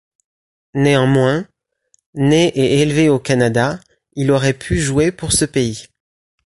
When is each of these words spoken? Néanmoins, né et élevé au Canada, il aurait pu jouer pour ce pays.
Néanmoins, 0.73 1.47
né 2.15 2.47
et 2.55 2.81
élevé 2.81 3.07
au 3.07 3.19
Canada, 3.19 3.79
il 4.15 4.31
aurait 4.31 4.57
pu 4.57 4.79
jouer 4.79 5.11
pour 5.11 5.31
ce 5.31 5.45
pays. 5.45 5.89